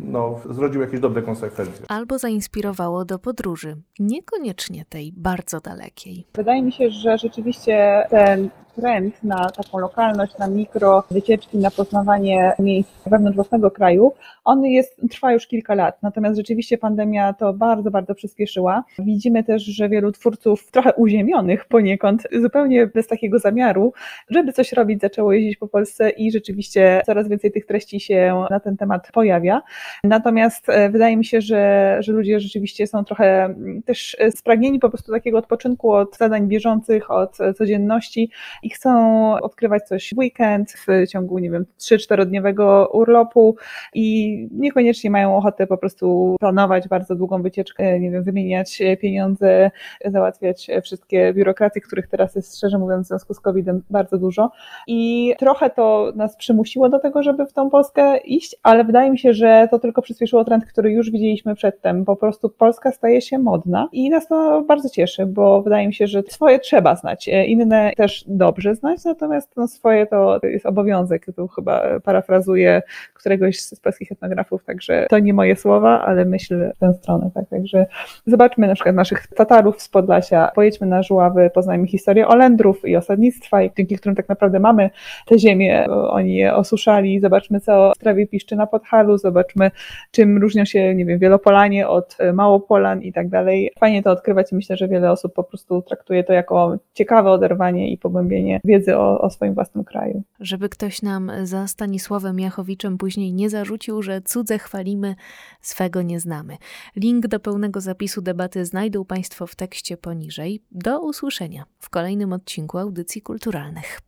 no, 0.00 0.40
zrodził 0.50 0.80
jakieś 0.80 1.00
dobre 1.00 1.22
konsekwencje. 1.22 1.86
Albo 1.88 2.18
zainspirowało 2.18 3.04
do 3.04 3.18
podróży, 3.18 3.76
niekoniecznie 3.98 4.84
tej 4.84 5.12
bardzo 5.16 5.60
dalekiej. 5.60 6.26
Wydaje 6.34 6.62
mi 6.62 6.72
się, 6.72 6.90
że 6.90 7.18
rzeczywiście 7.18 8.06
ten 8.10 8.50
trend 8.76 9.24
na 9.24 9.50
taką 9.50 9.78
lokalność, 9.78 10.38
na 10.38 10.48
mikro 10.48 11.04
wycieczki, 11.10 11.58
na 11.58 11.70
poznawanie 11.70 12.52
miejsc 12.58 12.90
wewnątrz 13.06 13.36
własnego 13.36 13.70
kraju, 13.70 14.12
on 14.44 14.64
jest, 14.64 15.00
trwa 15.10 15.32
już 15.32 15.46
kilka 15.46 15.74
lat. 15.74 16.02
Natomiast 16.02 16.36
rzeczywiście 16.36 16.78
pandemia 16.78 17.32
to 17.32 17.52
bardzo, 17.52 17.90
bardzo 17.90 18.14
przyspieszyła. 18.14 18.84
Widzimy 18.98 19.44
też, 19.44 19.62
że 19.62 19.88
wielu 19.88 20.12
twórców 20.12 20.70
trochę 20.70 20.92
uziemionych 20.92 21.64
poniekąd, 21.64 22.22
zupełnie 22.42 22.86
bez 22.86 23.06
takiego 23.06 23.38
zamiaru, 23.38 23.92
żeby 24.30 24.52
coś 24.52 24.72
robić, 24.72 25.00
zaczęło 25.00 25.32
jeździć 25.32 25.56
po 25.56 25.68
Polsce 25.68 26.10
i 26.10 26.32
rzeczywiście 26.32 27.02
coraz 27.06 27.28
więcej 27.28 27.52
tych 27.52 27.66
treści 27.66 28.00
się 28.00 28.44
na 28.50 28.60
ten 28.60 28.76
temat 28.76 29.12
pojawia. 29.12 29.62
Natomiast 30.04 30.68
e, 30.68 30.90
wydaje 30.90 31.16
mi 31.16 31.24
się, 31.24 31.40
że, 31.40 31.96
że 32.00 32.12
ludzie 32.12 32.40
rzeczywiście 32.40 32.86
są 32.86 33.04
trochę 33.04 33.44
mm, 33.44 33.82
też 33.82 34.16
spragnieni 34.30 34.78
po 34.78 34.88
prostu 34.88 35.12
takiego 35.12 35.38
odpoczynku 35.38 35.92
od 35.92 36.16
zadań 36.16 36.48
bieżących, 36.48 37.10
od 37.10 37.38
codzienności 37.58 38.30
i 38.62 38.70
chcą 38.70 38.92
odkrywać 39.40 39.82
coś 39.82 40.14
w 40.14 40.18
weekend, 40.18 40.72
w 40.72 41.08
ciągu, 41.08 41.38
nie 41.38 41.50
wiem, 41.50 41.66
3-4-dniowego 41.80 42.86
urlopu 42.92 43.56
i 43.94 44.48
niekoniecznie 44.52 45.10
mają 45.10 45.36
ochotę 45.36 45.66
po 45.66 45.76
prostu 45.76 46.36
planować 46.40 46.88
bardzo 46.88 47.14
długą 47.14 47.42
wycieczkę, 47.42 48.00
nie 48.00 48.10
wiem, 48.10 48.24
wymieniać 48.24 48.82
pieniądze, 49.00 49.70
załatwiać 50.04 50.66
wszystkie 50.82 51.32
biurokracje, 51.34 51.82
których 51.82 52.08
teraz 52.08 52.34
jest, 52.34 52.56
szczerze 52.56 52.78
mówiąc, 52.78 53.06
w 53.06 53.08
związku 53.08 53.34
z 53.34 53.40
COVID-em 53.40 53.82
bardzo 53.90 54.18
dużo. 54.18 54.50
I 54.86 55.34
trochę 55.38 55.70
to 55.70 56.12
nas 56.16 56.36
przymusiło 56.36 56.88
do 56.88 56.98
tego, 56.98 57.22
żeby 57.22 57.46
w 57.46 57.52
tą 57.52 57.70
Polskę 57.70 58.18
iść, 58.18 58.56
ale 58.62 58.84
wydaje 58.84 59.10
mi 59.10 59.18
się, 59.18 59.32
że 59.32 59.68
to 59.70 59.78
tylko 59.78 60.02
przyspieszyło 60.02 60.44
trend, 60.44 60.64
który 60.64 60.92
już 60.92 61.10
widzieliśmy 61.10 61.54
przedtem. 61.54 62.04
Po 62.04 62.16
prostu 62.16 62.48
Polska 62.48 62.92
staje 62.92 63.20
się 63.20 63.38
modna 63.38 63.88
i 63.92 64.10
nas 64.10 64.28
to 64.28 64.64
bardzo 64.68 64.88
cieszy, 64.88 65.26
bo 65.26 65.62
wydaje 65.62 65.86
mi 65.86 65.94
się, 65.94 66.06
że 66.06 66.22
swoje 66.22 66.58
trzeba 66.58 66.96
znać, 66.96 67.30
inne 67.46 67.92
też 67.96 68.24
dobrze 68.28 68.51
znać, 68.74 69.04
natomiast 69.04 69.56
no 69.56 69.68
swoje 69.68 70.06
to 70.06 70.40
jest 70.42 70.66
obowiązek. 70.66 71.26
Tu 71.36 71.48
chyba 71.48 71.82
parafrazuję 72.00 72.82
któregoś 73.14 73.60
z 73.60 73.80
polskich 73.80 74.12
etnografów, 74.12 74.64
także 74.64 75.06
to 75.10 75.18
nie 75.18 75.34
moje 75.34 75.56
słowa, 75.56 76.02
ale 76.04 76.24
myśl 76.24 76.70
w 76.74 76.78
tę 76.78 76.94
stronę. 76.94 77.30
Tak? 77.34 77.48
Także 77.48 77.86
zobaczmy 78.26 78.66
na 78.66 78.74
przykład 78.74 78.96
naszych 78.96 79.26
Tatarów 79.26 79.82
z 79.82 79.88
Podlasia, 79.88 80.50
pojedźmy 80.54 80.86
na 80.86 81.02
Żuławy, 81.02 81.50
poznajmy 81.54 81.86
historię 81.86 82.28
Olendrów 82.28 82.88
i 82.88 82.96
osadnictwa, 82.96 83.62
i 83.62 83.70
dzięki 83.76 83.96
którym 83.96 84.16
tak 84.16 84.28
naprawdę 84.28 84.60
mamy 84.60 84.90
te 85.26 85.38
ziemię, 85.38 85.86
oni 85.90 86.34
je 86.34 86.54
osuszali, 86.54 87.20
zobaczmy 87.20 87.60
co 87.60 87.92
w 87.96 87.98
trawie 87.98 88.26
piszczy 88.26 88.56
na 88.56 88.66
Podhalu, 88.66 89.18
zobaczmy 89.18 89.70
czym 90.10 90.38
różnią 90.38 90.64
się, 90.64 90.94
nie 90.94 91.04
wiem, 91.04 91.18
Wielopolanie 91.18 91.88
od 91.88 92.18
Małopolan 92.32 93.02
i 93.02 93.12
tak 93.12 93.28
dalej. 93.28 93.70
Fajnie 93.80 94.02
to 94.02 94.10
odkrywać 94.10 94.52
i 94.52 94.54
myślę, 94.54 94.76
że 94.76 94.88
wiele 94.88 95.10
osób 95.10 95.34
po 95.34 95.44
prostu 95.44 95.82
traktuje 95.82 96.24
to 96.24 96.32
jako 96.32 96.76
ciekawe 96.94 97.30
oderwanie 97.30 97.92
i 97.92 97.98
pogłębienie 97.98 98.41
wiedzy 98.64 98.96
o, 98.96 99.20
o 99.20 99.30
swoim 99.30 99.54
własnym 99.54 99.84
kraju. 99.84 100.22
Żeby 100.40 100.68
ktoś 100.68 101.02
nam 101.02 101.32
za 101.42 101.66
Stanisławem 101.66 102.40
Jachowiczem 102.40 102.98
później 102.98 103.34
nie 103.34 103.50
zarzucił, 103.50 104.02
że 104.02 104.22
cudze 104.22 104.58
chwalimy, 104.58 105.14
swego 105.60 106.02
nie 106.02 106.20
znamy. 106.20 106.56
Link 106.96 107.26
do 107.26 107.40
pełnego 107.40 107.80
zapisu 107.80 108.22
debaty 108.22 108.64
znajdą 108.64 109.04
Państwo 109.04 109.46
w 109.46 109.54
tekście 109.54 109.96
poniżej. 109.96 110.62
Do 110.70 111.00
usłyszenia 111.00 111.64
w 111.78 111.90
kolejnym 111.90 112.32
odcinku 112.32 112.78
Audycji 112.78 113.22
Kulturalnych. 113.22 114.00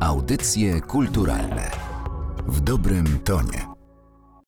Audycje 0.00 0.80
kulturalne 0.80 1.70
w 2.46 2.60
dobrym 2.60 3.06
tonie. 3.24 3.77